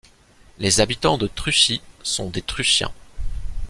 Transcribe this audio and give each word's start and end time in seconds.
Les 0.57 0.79
habitants 0.79 1.19
de 1.19 1.27
Trucy 1.27 1.79
sont 2.01 2.31
des 2.31 2.41
Trucyens. 2.41 2.91